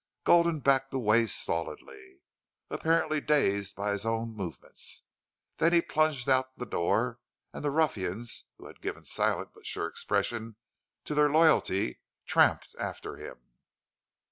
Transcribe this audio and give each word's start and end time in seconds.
Gulden 0.23 0.61
backed 0.61 0.95
away 0.95 1.27
stolidly, 1.27 2.23
apparently 2.71 3.21
dazed 3.21 3.75
by 3.75 3.91
his 3.91 4.03
own 4.03 4.33
movements; 4.35 5.03
then 5.57 5.73
he 5.73 5.79
plunged 5.83 6.27
out 6.27 6.57
the 6.57 6.65
door, 6.65 7.19
and 7.53 7.63
the 7.63 7.69
ruffians 7.69 8.45
who 8.57 8.65
had 8.65 8.81
given 8.81 9.05
silent 9.05 9.49
but 9.53 9.67
sure 9.67 9.85
expression 9.85 10.55
of 11.07 11.15
their 11.15 11.29
loyalty 11.29 11.99
tramped 12.25 12.75
after 12.79 13.17
him. 13.17 13.53